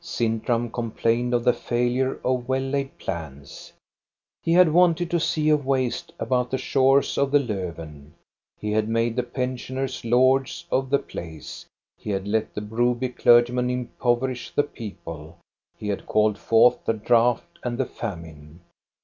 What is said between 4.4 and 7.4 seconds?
He had wanted to see a waste about the shores of the